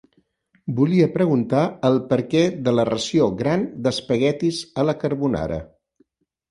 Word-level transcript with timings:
Volia 0.77 1.09
preguntar 1.17 1.65
el 1.91 2.01
perquè 2.13 2.43
de 2.69 2.75
la 2.79 2.87
ració 2.93 3.29
gran 3.43 3.69
d'espaguetis 3.85 4.67
a 4.85 4.89
la 4.91 4.99
carbonara. 5.05 5.63